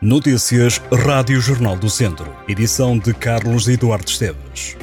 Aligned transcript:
Notícias 0.00 0.80
Rádio 0.92 1.40
Jornal 1.40 1.74
do 1.74 1.90
Centro. 1.90 2.32
Edição 2.46 2.96
de 2.96 3.12
Carlos 3.12 3.66
Eduardo 3.66 4.08
Esteves. 4.08 4.76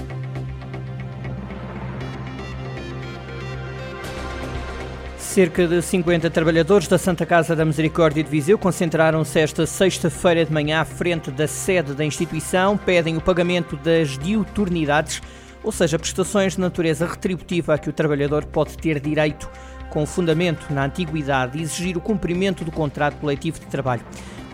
Cerca 5.18 5.66
de 5.66 5.82
50 5.82 6.30
trabalhadores 6.30 6.90
da 6.90 6.98
Santa 6.98 7.26
Casa 7.26 7.56
da 7.56 7.64
Misericórdia 7.64 8.22
de 8.22 8.30
Viseu 8.30 8.58
concentraram-se 8.58 9.40
esta 9.40 9.66
sexta-feira 9.66 10.44
de 10.44 10.52
manhã 10.52 10.82
à 10.82 10.86
frente 10.86 11.32
da 11.32 11.48
sede 11.48 11.94
da 11.94 12.04
instituição, 12.04 12.78
pedem 12.78 13.16
o 13.16 13.22
pagamento 13.22 13.78
das 13.78 14.18
diuturnidades, 14.18 15.22
ou 15.64 15.72
seja, 15.72 15.98
prestações 15.98 16.56
de 16.56 16.60
natureza 16.60 17.08
retributiva 17.08 17.76
a 17.76 17.78
que 17.78 17.90
o 17.90 17.94
trabalhador 17.94 18.44
pode 18.44 18.78
ter 18.78 19.00
direito 19.00 19.50
com 19.90 20.06
fundamento 20.06 20.74
na 20.74 20.84
antiguidade 20.84 21.62
exigir 21.62 21.96
o 21.96 22.02
cumprimento 22.02 22.66
do 22.66 22.72
contrato 22.72 23.16
coletivo 23.16 23.62
de 23.62 23.68
trabalho. 23.68 24.04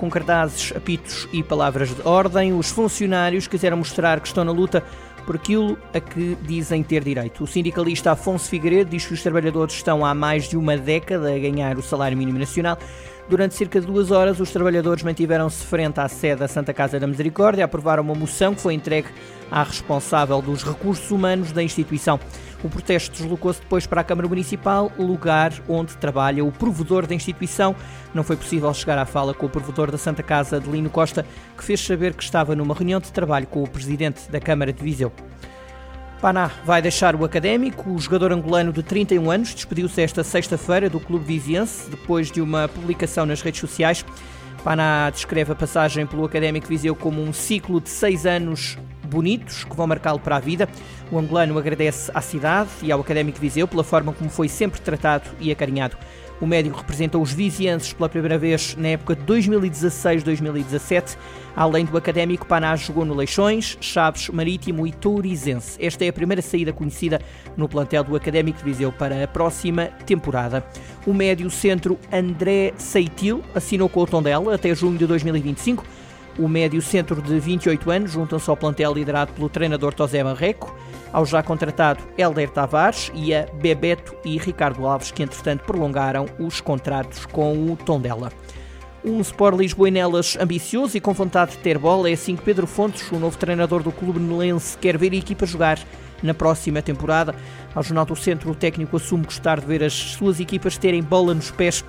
Com 0.02 0.10
cartazes, 0.10 0.74
apitos 0.76 1.30
e 1.32 1.44
palavras 1.44 1.94
de 1.94 2.02
ordem, 2.02 2.58
os 2.58 2.72
funcionários 2.72 3.48
quiseram 3.48 3.78
mostrar 3.78 4.20
que 4.20 4.26
estão 4.26 4.44
na 4.44 4.52
luta 4.52 4.84
por 5.28 5.36
aquilo 5.36 5.78
a 5.94 6.00
que 6.00 6.36
dizem 6.42 6.82
ter 6.82 7.04
direito. 7.04 7.44
O 7.44 7.48
sindicalista 7.48 8.12
Afonso 8.12 8.50
Figueiredo 8.50 8.90
diz 8.90 9.06
que 9.06 9.14
os 9.14 9.22
trabalhadores 9.22 9.76
estão 9.76 10.04
há 10.04 10.16
mais 10.16 10.50
de 10.50 10.58
uma 10.58 10.76
década 10.76 11.32
a 11.32 11.38
ganhar 11.38 11.78
o 11.78 11.84
salário 11.84 12.18
mínimo 12.18 12.40
nacional. 12.40 12.80
Durante 13.30 13.54
cerca 13.54 13.80
de 13.80 13.86
duas 13.86 14.09
horas, 14.09 14.40
os 14.40 14.50
trabalhadores 14.50 15.04
mantiveram-se 15.04 15.64
frente 15.64 16.00
à 16.00 16.08
sede 16.08 16.40
da 16.40 16.48
Santa 16.48 16.73
Casa 16.73 17.00
da 17.00 17.06
Misericórdia, 17.06 17.64
aprovaram 17.64 18.02
uma 18.02 18.16
moção 18.16 18.56
que 18.56 18.62
foi 18.62 18.73
entregue 18.73 19.08
à 19.52 19.62
responsável 19.62 20.42
dos 20.42 20.64
recursos 20.64 21.12
humanos 21.12 21.52
da 21.52 21.62
instituição. 21.62 22.20
O 22.64 22.70
protesto 22.70 23.16
deslocou-se 23.16 23.60
depois 23.60 23.88
para 23.88 24.02
a 24.02 24.04
Câmara 24.04 24.28
Municipal, 24.28 24.92
lugar 24.98 25.52
onde 25.68 25.98
trabalha 25.98 26.46
o 26.46 26.52
provedor 26.52 27.08
da 27.08 27.16
instituição. 27.16 27.76
Não 28.14 28.24
foi 28.24 28.38
possível 28.38 28.72
chegar 28.74 29.00
à 29.00 29.06
fala 29.06 29.34
com 29.34 29.48
o 29.48 29.50
provedor 29.50 29.90
da 29.90 29.98
Santa 29.98 30.22
Casa, 30.22 30.60
de 30.60 30.70
Lino 30.70 30.90
Costa, 30.90 31.26
que 31.58 31.64
fez 31.64 31.80
saber 31.80 32.14
que 32.14 32.24
estava 32.24 32.56
numa 32.56 32.76
reunião 32.76 33.00
de 33.00 33.12
trabalho 33.12 33.48
com 33.48 33.64
o 33.64 33.70
presidente 33.70 34.30
da 34.30 34.40
Câmara 34.40 34.72
de 34.72 34.84
Viseu. 34.84 35.12
Paná 36.22 36.52
vai 36.64 36.84
deixar 36.84 37.16
o 37.16 37.26
académico. 37.26 37.90
O 37.90 38.00
jogador 38.00 38.31
angolano 38.31 38.72
de 38.72 38.84
31 38.84 39.31
anos 39.31 39.56
despediu-se 39.56 40.00
esta 40.00 40.23
sexta-feira 40.23 40.88
do 40.88 41.00
clube 41.00 41.25
viziense 41.25 41.90
depois 41.90 42.30
de 42.30 42.42
uma 42.42 42.68
publicação 42.68 43.25
nas 43.25 43.42
redes 43.42 43.59
sociais. 43.59 44.06
Paná 44.64 45.09
descreve 45.09 45.52
a 45.52 45.56
passagem 45.56 46.06
pelo 46.06 46.23
Académico 46.23 46.68
Viseu 46.68 46.96
como 46.96 47.23
um 47.23 47.34
ciclo 47.34 47.81
de 47.81 47.90
seis 47.90 48.28
anos 48.28 48.78
bonitos 49.12 49.66
que 49.66 49.76
vão 49.76 49.86
marcá-lo 49.86 50.20
para 50.20 50.38
a 50.38 50.40
vida. 50.40 50.70
O 51.12 51.20
angolano 51.20 51.58
agradece 51.58 52.09
à 52.14 52.22
cidade 52.22 52.70
e 52.81 52.92
ao 52.92 53.02
Académico 53.02 53.40
Viseu 53.40 53.68
pela 53.68 53.84
forma 53.84 54.14
como 54.14 54.30
foi 54.30 54.48
sempre 54.48 54.80
tratado 54.80 55.30
e 55.40 55.52
acarinhado. 55.52 55.98
O 56.40 56.48
médico 56.48 56.78
representou 56.80 57.22
os 57.22 57.31
vizienses 57.31 57.94
pela 57.94 58.09
primeira 58.09 58.36
vez 58.36 58.76
na 58.76 58.88
época 58.88 59.16
de 59.16 59.22
2016-2017. 59.26 61.16
Além 61.56 61.86
do 61.86 61.95
académico, 61.95 62.48
Paná 62.48 62.76
jogou 62.76 63.06
no 63.06 63.14
Leixões, 63.14 63.78
Chaves, 63.80 64.28
Marítimo 64.30 64.88
e 64.88 64.92
Tourizense. 64.92 65.78
Esta 65.80 66.03
é 66.03 66.08
a 66.08 66.14
primeira 66.14 66.42
saída 66.42 66.73
conhecida 66.73 67.22
no 67.56 67.70
plantel 67.70 68.03
do 68.03 68.16
Académico 68.16 68.58
de 68.58 68.64
Viseu 68.64 68.92
para 68.92 69.23
a 69.23 69.28
próxima 69.28 69.86
temporada. 70.03 70.66
O 71.06 71.14
médio 71.14 71.48
centro 71.52 72.00
André 72.12 72.73
Seitil 72.75 73.44
assinou 73.53 73.88
com 73.88 74.02
o 74.02 74.08
Tondela 74.08 74.56
até 74.56 74.73
junho 74.73 74.98
de 74.98 75.06
2025 75.06 75.86
o 76.42 76.50
médio 76.50 76.81
centro 76.81 77.22
de 77.22 77.39
28 77.39 77.92
anos 77.92 78.11
juntam-se 78.11 78.50
ao 78.50 78.58
plantel 78.58 78.94
liderado 78.94 79.31
pelo 79.34 79.47
treinador 79.47 79.94
Tosé 79.94 80.23
Marreco, 80.23 80.75
ao 81.14 81.25
já 81.25 81.44
contratado 81.44 82.03
Helder 82.17 82.50
Tavares 82.50 83.11
e 83.14 83.34
a 83.34 83.45
Bebeto 83.53 84.16
e 84.25 84.38
Ricardo 84.39 84.88
Alves, 84.88 85.12
que 85.12 85.22
entretanto 85.22 85.64
prolongaram 85.64 86.25
os 86.39 86.59
contratos 86.59 87.25
com 87.28 87.72
o 87.72 87.75
Tondela. 87.75 88.31
Um 89.03 89.19
Sport 89.22 89.58
Lisboenelas 89.58 90.38
ambicioso 90.39 90.97
e 90.97 91.02
com 91.02 91.14
vontade 91.14 91.52
de 91.52 91.58
ter 91.58 91.78
bola 91.78 92.09
é 92.09 92.14
assim 92.14 92.36
que 92.36 92.44
Pedro 92.44 92.66
Fontes, 92.66 93.12
o 93.12 93.19
novo 93.19 93.38
treinador 93.38 93.84
do 93.84 93.92
clube 93.92 94.19
nelense, 94.19 94.78
quer 94.78 94.97
ver 94.97 95.12
a 95.12 95.16
equipa 95.16 95.45
jogar 95.45 95.80
na 96.23 96.34
próxima 96.34 96.81
temporada. 96.81 97.36
Ao 97.73 97.84
Jornal 97.84 98.06
do 98.06 98.16
Centro, 98.16 98.52
o 98.52 98.56
técnico 98.56 98.97
assume 98.97 99.25
gostar 99.25 99.59
de 99.59 99.66
ver 99.66 99.84
as 99.84 99.94
suas 99.94 100.40
equipas 100.40 100.78
terem 100.78 101.02
bola 101.02 101.34
nos 101.34 101.50
pés 101.50 101.84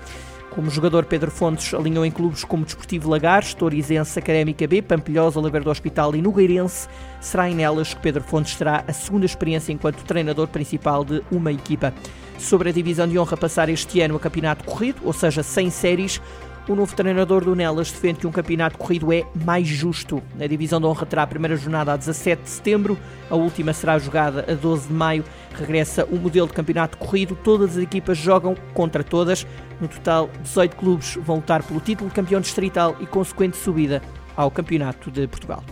como 0.54 0.70
jogador, 0.70 1.04
Pedro 1.06 1.30
Fontes 1.30 1.72
alinhou 1.74 2.04
em 2.04 2.10
clubes 2.10 2.44
como 2.44 2.64
Desportivo 2.64 3.08
Lagares, 3.08 3.54
Torizense, 3.54 4.18
Académica 4.18 4.66
B, 4.66 4.82
Pampilhosa, 4.82 5.40
Oliveira 5.40 5.64
do 5.64 5.70
Hospital 5.70 6.14
e 6.14 6.22
Nogueirense. 6.22 6.88
Será 7.20 7.48
em 7.50 7.54
nelas 7.54 7.94
que 7.94 8.00
Pedro 8.00 8.22
Fontes 8.22 8.54
terá 8.54 8.84
a 8.86 8.92
segunda 8.92 9.26
experiência 9.26 9.72
enquanto 9.72 10.04
treinador 10.04 10.48
principal 10.48 11.04
de 11.04 11.22
uma 11.30 11.50
equipa. 11.50 11.92
Sobre 12.38 12.70
a 12.70 12.72
divisão 12.72 13.08
de 13.08 13.18
honra 13.18 13.36
passar 13.36 13.68
este 13.68 14.00
ano 14.00 14.16
a 14.16 14.20
campeonato 14.20 14.64
corrido, 14.64 15.00
ou 15.04 15.12
seja, 15.12 15.42
sem 15.42 15.70
séries, 15.70 16.20
o 16.68 16.74
novo 16.74 16.94
treinador 16.94 17.44
do 17.44 17.56
Nelas 17.56 17.90
defende 17.90 18.20
que 18.20 18.26
um 18.26 18.30
campeonato 18.30 18.78
corrido 18.78 19.12
é 19.12 19.24
mais 19.44 19.66
justo. 19.66 20.22
A 20.40 20.46
divisão 20.46 20.80
de 20.80 20.86
honra 20.86 21.04
terá 21.04 21.22
a 21.24 21.26
primeira 21.26 21.56
jornada 21.56 21.92
a 21.92 21.96
17 21.96 22.42
de 22.42 22.50
setembro, 22.50 22.98
a 23.28 23.34
última 23.34 23.72
será 23.72 23.98
jogada 23.98 24.44
a 24.48 24.54
12 24.54 24.88
de 24.88 24.94
maio. 24.94 25.24
Regressa 25.54 26.04
o 26.04 26.16
modelo 26.16 26.46
de 26.46 26.52
campeonato 26.52 26.96
corrido, 26.98 27.36
todas 27.42 27.76
as 27.76 27.82
equipas 27.82 28.16
jogam 28.16 28.54
contra 28.74 29.02
todas. 29.02 29.46
No 29.80 29.88
total, 29.88 30.30
18 30.42 30.76
clubes 30.76 31.18
vão 31.22 31.36
lutar 31.36 31.62
pelo 31.62 31.80
título 31.80 32.08
de 32.08 32.14
campeão 32.14 32.40
distrital 32.40 32.96
e 33.00 33.06
consequente 33.06 33.56
subida 33.56 34.00
ao 34.36 34.50
Campeonato 34.50 35.10
de 35.10 35.26
Portugal. 35.26 35.62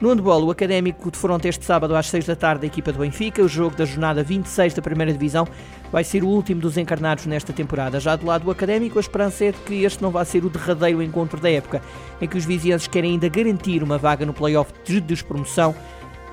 No 0.00 0.08
handball, 0.08 0.42
o 0.44 0.50
Académico 0.50 1.10
defronta 1.10 1.46
este 1.46 1.62
sábado 1.62 1.94
às 1.94 2.06
6 2.08 2.24
da 2.24 2.34
tarde 2.34 2.64
a 2.64 2.68
equipa 2.68 2.90
do 2.90 3.00
Benfica. 3.00 3.42
O 3.42 3.48
jogo 3.48 3.76
da 3.76 3.84
jornada 3.84 4.22
26 4.22 4.72
da 4.72 4.80
Primeira 4.80 5.12
Divisão 5.12 5.46
vai 5.92 6.02
ser 6.02 6.24
o 6.24 6.26
último 6.26 6.58
dos 6.58 6.78
encarnados 6.78 7.26
nesta 7.26 7.52
temporada. 7.52 8.00
Já 8.00 8.16
do 8.16 8.24
lado 8.24 8.44
do 8.44 8.50
Académico, 8.50 8.98
a 8.98 9.00
esperança 9.02 9.44
é 9.44 9.52
de 9.52 9.58
que 9.58 9.84
este 9.84 10.00
não 10.00 10.10
vá 10.10 10.24
ser 10.24 10.42
o 10.42 10.48
derradeiro 10.48 11.02
encontro 11.02 11.38
da 11.38 11.50
época, 11.50 11.82
em 12.18 12.26
que 12.26 12.38
os 12.38 12.46
vizinhos 12.46 12.86
querem 12.86 13.12
ainda 13.12 13.28
garantir 13.28 13.82
uma 13.82 13.98
vaga 13.98 14.24
no 14.24 14.32
play-off 14.32 14.72
de 14.86 15.02
despromoção 15.02 15.74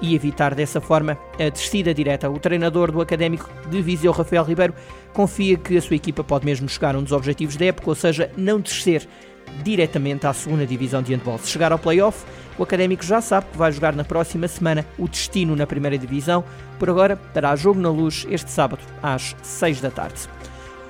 e 0.01 0.15
evitar 0.15 0.55
dessa 0.55 0.79
forma 0.79 1.17
a 1.37 1.49
descida 1.49 1.93
direta. 1.93 2.29
O 2.29 2.39
treinador 2.39 2.89
do 2.89 3.01
Académico 3.01 3.49
de 3.69 3.81
Viseu, 3.81 4.13
Rafael 4.13 4.45
Ribeiro, 4.45 4.73
confia 5.11 5.57
que 5.57 5.75
a 5.75 5.81
sua 5.81 5.97
equipa 5.97 6.23
pode 6.23 6.45
mesmo 6.45 6.69
chegar 6.69 6.95
a 6.95 6.99
um 6.99 7.03
dos 7.03 7.11
objetivos 7.11 7.57
da 7.57 7.65
época, 7.65 7.89
ou 7.89 7.95
seja, 7.95 8.31
não 8.37 8.61
descer 8.61 9.05
diretamente 9.63 10.27
à 10.27 10.33
segunda 10.33 10.65
divisão 10.65 11.01
de 11.01 11.13
handball. 11.13 11.37
Se 11.39 11.49
chegar 11.49 11.71
ao 11.71 11.79
play-off, 11.79 12.25
o 12.57 12.63
Académico 12.63 13.03
já 13.03 13.21
sabe 13.21 13.47
que 13.51 13.57
vai 13.57 13.71
jogar 13.71 13.95
na 13.95 14.03
próxima 14.03 14.47
semana 14.47 14.85
o 14.97 15.07
destino 15.07 15.55
na 15.55 15.67
primeira 15.67 15.97
divisão. 15.97 16.43
Por 16.79 16.89
agora, 16.89 17.19
dará 17.33 17.55
jogo 17.55 17.79
na 17.79 17.89
luz 17.89 18.25
este 18.29 18.49
sábado, 18.49 18.81
às 19.01 19.35
6 19.43 19.81
da 19.81 19.91
tarde. 19.91 20.27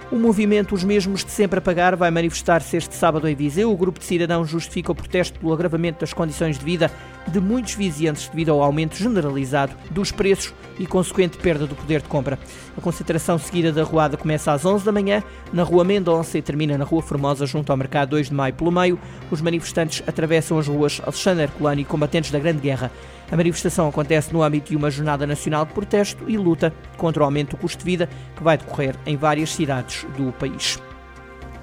O 0.09 0.15
movimento 0.15 0.73
Os 0.73 0.85
Mesmos 0.85 1.25
de 1.25 1.31
Sempre 1.31 1.59
a 1.59 1.61
Pagar 1.61 1.97
vai 1.97 2.09
manifestar-se 2.09 2.77
este 2.77 2.95
sábado 2.95 3.27
em 3.27 3.35
Viseu. 3.35 3.69
O 3.69 3.75
grupo 3.75 3.99
de 3.99 4.05
cidadãos 4.05 4.49
justifica 4.49 4.93
o 4.93 4.95
protesto 4.95 5.37
pelo 5.37 5.51
agravamento 5.51 5.99
das 5.99 6.13
condições 6.13 6.57
de 6.57 6.63
vida 6.63 6.89
de 7.31 7.39
muitos 7.39 7.75
viziantes 7.75 8.27
devido 8.29 8.51
ao 8.51 8.61
aumento 8.61 8.95
generalizado 8.95 9.75
dos 9.91 10.11
preços 10.11 10.53
e 10.79 10.85
consequente 10.85 11.37
perda 11.37 11.65
do 11.65 11.75
poder 11.75 12.01
de 12.01 12.07
compra. 12.07 12.39
A 12.77 12.81
concentração 12.81 13.37
seguida 13.37 13.71
da 13.71 13.83
ruada 13.83 14.17
começa 14.17 14.51
às 14.51 14.65
11 14.65 14.85
da 14.85 14.91
manhã 14.91 15.23
na 15.51 15.63
Rua 15.63 15.83
Mendonça 15.83 16.37
e 16.37 16.41
termina 16.41 16.77
na 16.77 16.85
Rua 16.85 17.01
Formosa, 17.01 17.45
junto 17.45 17.71
ao 17.71 17.77
Mercado 17.77 18.11
2 18.11 18.27
de 18.27 18.33
Maio. 18.33 18.53
Pelo 18.53 18.71
meio, 18.71 18.99
os 19.31 19.41
manifestantes 19.41 20.03
atravessam 20.07 20.57
as 20.57 20.67
ruas 20.67 21.01
Alexandre 21.03 21.43
Herculano 21.43 21.81
e 21.81 21.85
combatentes 21.85 22.31
da 22.31 22.39
Grande 22.39 22.61
Guerra. 22.61 22.91
A 23.31 23.35
manifestação 23.35 23.87
acontece 23.87 24.31
no 24.31 24.41
âmbito 24.41 24.69
de 24.69 24.77
uma 24.77 24.89
jornada 24.89 25.27
nacional 25.27 25.65
de 25.65 25.73
protesto 25.73 26.23
e 26.29 26.37
luta 26.37 26.73
contra 26.95 27.23
o 27.23 27.25
aumento 27.25 27.51
do 27.51 27.57
custo 27.57 27.79
de 27.79 27.85
vida 27.85 28.09
que 28.35 28.43
vai 28.43 28.57
decorrer 28.57 28.95
em 29.05 29.17
várias 29.17 29.51
cidades 29.53 30.05
do 30.17 30.31
país. 30.33 30.79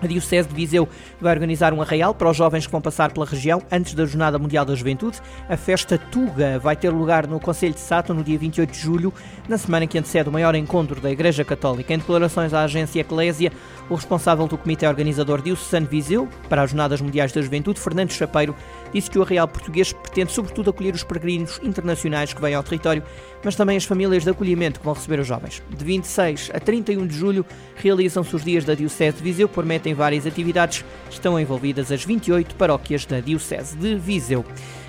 A 0.05 0.07
Diocese 0.07 0.47
de 0.47 0.55
Viseu 0.55 0.87
vai 1.19 1.33
organizar 1.33 1.73
um 1.73 1.81
arraial 1.81 2.15
para 2.15 2.29
os 2.29 2.37
jovens 2.37 2.67
que 2.67 2.73
vão 2.73 2.81
passar 2.83 3.11
pela 3.11 3.25
região 3.25 3.63
antes 3.73 3.95
da 3.95 4.05
Jornada 4.05 4.39
Mundial 4.39 4.63
da 4.63 4.75
Juventude. 4.75 5.19
A 5.49 5.57
festa 5.57 5.97
Tuga 5.97 6.59
vai 6.59 6.77
ter 6.77 6.91
lugar 6.91 7.27
no 7.27 7.41
Conselho 7.41 7.73
de 7.73 7.81
Sato 7.81 8.13
no 8.13 8.23
dia 8.23 8.39
28 8.39 8.71
de 8.71 8.79
julho, 8.79 9.15
na 9.49 9.57
semana 9.57 9.87
que 9.87 9.97
antecede 9.97 10.29
o 10.29 10.33
maior 10.33 10.55
encontro 10.55 11.01
da 11.01 11.11
Igreja 11.11 11.43
Católica. 11.43 11.95
Em 11.95 11.99
declarações 11.99 12.53
à 12.53 12.65
agência 12.65 13.01
Eclésia, 13.01 13.51
o 13.89 13.95
responsável 13.95 14.47
do 14.47 14.59
comitê 14.59 14.87
organizador 14.87 15.41
Diocesano 15.41 15.87
Viseu 15.87 16.29
para 16.51 16.63
as 16.63 16.71
Jornadas 16.71 17.01
Mundiais 17.01 17.33
da 17.33 17.41
Juventude, 17.41 17.81
Fernando 17.81 18.13
Chapeiro, 18.13 18.55
disse 18.93 19.11
que 19.11 19.19
o 19.19 19.23
arraial 19.23 19.49
português 19.49 19.93
pretende 19.93 20.33
sobretudo 20.33 20.69
acolher 20.69 20.95
os 20.95 21.03
peregrinos 21.03 21.59
internacionais 21.63 22.35
que 22.35 22.41
vêm 22.41 22.55
ao 22.55 22.63
território, 22.63 23.03
mas 23.43 23.57
também 23.57 23.77
as 23.77 23.85
famílias 23.85 24.23
de 24.23 24.31
acolhimento 24.31 24.81
que 24.81 24.85
vão 24.85 24.95
receber 24.95 25.19
os 25.19 25.27
jovens. 25.27 25.63
De 25.71 25.85
26 25.85 26.51
a 26.53 26.61
31 26.61 27.07
de 27.07 27.17
julho 27.17 27.45
realizam-se 27.77 28.35
os 28.37 28.45
dias 28.45 28.65
da 28.65 28.75
Diocese 28.75 29.17
de 29.17 29.23
Viseu, 29.23 29.49
que 29.49 29.55
prometem 29.95 29.97
várias 29.97 30.27
atividades. 30.27 30.85
Estão 31.09 31.39
envolvidas 31.41 31.91
as 31.91 32.05
28 32.05 32.55
paróquias 32.57 33.07
da 33.07 33.21
Diocese 33.21 33.77
de 33.77 33.95
Viseu. 33.95 34.45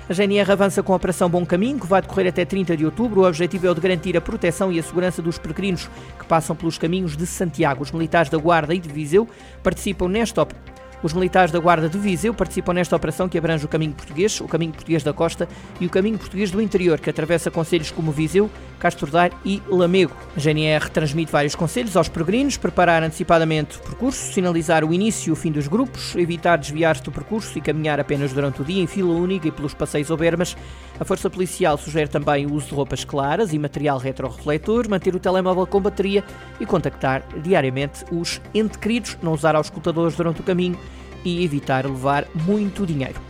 A 0.08 0.12
GNR 0.12 0.52
avança 0.52 0.82
com 0.82 0.92
a 0.92 0.96
Operação 0.96 1.28
Bom 1.28 1.44
Caminho, 1.44 1.80
que 1.80 1.86
vai 1.86 2.02
decorrer 2.02 2.28
até 2.28 2.44
30 2.44 2.76
de 2.76 2.84
outubro. 2.84 3.22
O 3.22 3.26
objetivo 3.26 3.66
é 3.66 3.70
o 3.70 3.74
de 3.74 3.80
garantir 3.80 4.16
a 4.16 4.20
proteção 4.20 4.70
e 4.70 4.78
a 4.78 4.82
segurança 4.82 5.22
dos 5.22 5.38
peregrinos 5.38 5.88
que 6.18 6.26
passam 6.26 6.54
pelos 6.54 6.78
caminhos 6.78 7.16
de 7.16 7.26
Santiago. 7.26 7.82
Os 7.82 7.90
militares 7.90 8.30
da 8.30 8.38
Guarda 8.38 8.74
e 8.74 8.78
de 8.78 8.88
Viseu 8.88 9.26
participam 9.62 10.08
nesta 10.08 10.42
operação 10.42 10.75
Os 11.02 11.12
militares 11.12 11.52
da 11.52 11.58
Guarda 11.58 11.88
de 11.88 11.98
Viseu 11.98 12.32
participam 12.32 12.72
nesta 12.72 12.96
operação 12.96 13.28
que 13.28 13.36
abrange 13.36 13.64
o 13.64 13.68
caminho 13.68 13.92
português, 13.92 14.40
o 14.40 14.48
caminho 14.48 14.72
português 14.72 15.02
da 15.02 15.12
costa 15.12 15.46
e 15.78 15.86
o 15.86 15.90
caminho 15.90 16.18
português 16.18 16.50
do 16.50 16.60
interior, 16.60 16.98
que 16.98 17.10
atravessa 17.10 17.50
conselhos 17.50 17.90
como 17.90 18.10
Viseu, 18.10 18.50
Castro 18.78 19.10
Daire 19.10 19.34
e 19.44 19.62
Lamego. 19.68 20.12
A 20.36 20.40
GNR 20.40 20.90
transmite 20.90 21.30
vários 21.30 21.54
conselhos 21.54 21.96
aos 21.96 22.08
peregrinos, 22.08 22.56
preparar 22.56 23.02
antecipadamente 23.02 23.76
o 23.78 23.80
percurso, 23.80 24.32
sinalizar 24.32 24.84
o 24.84 24.92
início 24.92 25.30
e 25.30 25.32
o 25.32 25.36
fim 25.36 25.52
dos 25.52 25.68
grupos, 25.68 26.16
evitar 26.16 26.56
desviar-se 26.56 27.02
do 27.02 27.12
percurso 27.12 27.56
e 27.58 27.60
caminhar 27.60 28.00
apenas 28.00 28.32
durante 28.32 28.62
o 28.62 28.64
dia 28.64 28.82
em 28.82 28.86
fila 28.86 29.12
única 29.12 29.48
e 29.48 29.50
pelos 29.50 29.74
passeios 29.74 30.10
ou 30.10 30.16
bermas. 30.16 30.56
A 30.98 31.04
Força 31.04 31.28
Policial 31.28 31.76
sugere 31.76 32.08
também 32.08 32.46
o 32.46 32.54
uso 32.54 32.68
de 32.68 32.74
roupas 32.74 33.04
claras 33.04 33.52
e 33.52 33.58
material 33.58 33.98
retrorefletor, 33.98 34.88
manter 34.88 35.14
o 35.14 35.20
telemóvel 35.20 35.66
com 35.66 35.80
bateria 35.80 36.24
e 36.58 36.64
contactar 36.64 37.22
diariamente 37.42 38.04
os 38.10 38.40
entes 38.54 38.76
queridos, 38.76 39.16
não 39.22 39.32
usar 39.32 39.54
auscultadores 39.54 40.16
durante 40.16 40.40
o 40.40 40.44
caminho 40.44 40.78
e 41.26 41.44
evitar 41.44 41.84
levar 41.84 42.26
muito 42.46 42.86
dinheiro. 42.86 43.20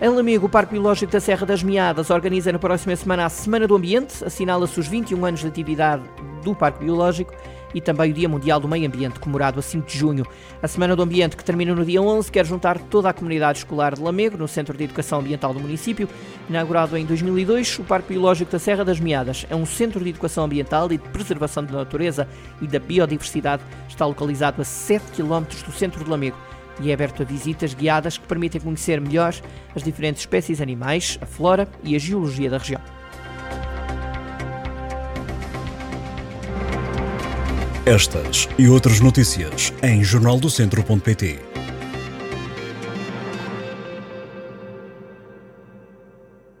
Em 0.00 0.08
Lamego, 0.08 0.46
o 0.46 0.48
Parque 0.48 0.72
Biológico 0.72 1.12
da 1.12 1.20
Serra 1.20 1.44
das 1.44 1.62
Meadas 1.62 2.10
organiza 2.10 2.52
na 2.52 2.58
próxima 2.58 2.94
semana 2.94 3.26
a 3.26 3.28
Semana 3.28 3.66
do 3.66 3.74
Ambiente, 3.74 4.24
assinala-se 4.24 4.78
os 4.78 4.86
21 4.88 5.24
anos 5.24 5.40
de 5.40 5.46
atividade 5.48 6.02
do 6.42 6.54
Parque 6.54 6.84
Biológico 6.84 7.32
e 7.74 7.80
também 7.80 8.10
o 8.10 8.14
Dia 8.14 8.28
Mundial 8.28 8.60
do 8.60 8.68
Meio 8.68 8.86
Ambiente, 8.86 9.18
comemorado 9.18 9.58
a 9.58 9.62
5 9.62 9.86
de 9.86 9.98
junho. 9.98 10.26
A 10.62 10.68
Semana 10.68 10.94
do 10.94 11.02
Ambiente, 11.02 11.36
que 11.36 11.44
termina 11.44 11.74
no 11.74 11.84
dia 11.84 12.02
11, 12.02 12.30
quer 12.30 12.44
juntar 12.44 12.78
toda 12.78 13.08
a 13.08 13.12
comunidade 13.12 13.58
escolar 13.58 13.94
de 13.94 14.02
Lamego, 14.02 14.36
no 14.36 14.46
Centro 14.46 14.76
de 14.76 14.84
Educação 14.84 15.20
Ambiental 15.20 15.54
do 15.54 15.60
município. 15.60 16.08
Inaugurado 16.48 16.96
em 16.96 17.06
2002, 17.06 17.78
o 17.78 17.84
Parque 17.84 18.12
Biológico 18.12 18.52
da 18.52 18.58
Serra 18.58 18.84
das 18.84 19.00
Meadas 19.00 19.46
é 19.48 19.56
um 19.56 19.66
centro 19.66 20.02
de 20.02 20.10
educação 20.10 20.44
ambiental 20.44 20.86
e 20.86 20.98
de 20.98 21.08
preservação 21.08 21.64
da 21.64 21.72
natureza 21.72 22.28
e 22.60 22.66
da 22.66 22.78
biodiversidade. 22.78 23.62
Está 23.88 24.04
localizado 24.04 24.60
a 24.60 24.64
7 24.64 25.04
km 25.12 25.42
do 25.64 25.72
centro 25.72 26.04
de 26.04 26.10
Lamego 26.10 26.36
e 26.80 26.90
é 26.90 26.94
aberto 26.94 27.22
a 27.22 27.24
visitas 27.24 27.74
guiadas 27.74 28.18
que 28.18 28.26
permitem 28.26 28.60
conhecer 28.60 29.00
melhor 29.00 29.34
as 29.74 29.82
diferentes 29.82 30.22
espécies 30.22 30.60
animais, 30.60 31.18
a 31.20 31.26
flora 31.26 31.68
e 31.82 31.94
a 31.94 31.98
geologia 31.98 32.50
da 32.50 32.58
região. 32.58 32.80
Estas 37.84 38.48
e 38.58 38.68
outras 38.68 39.00
notícias 39.00 39.72
em 39.82 40.04
jornaldocentro.pt 40.04 41.51